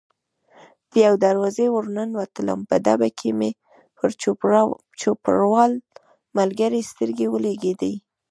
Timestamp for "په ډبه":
2.69-3.09